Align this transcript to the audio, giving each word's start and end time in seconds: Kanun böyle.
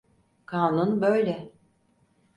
Kanun 0.45 1.01
böyle. 1.01 1.51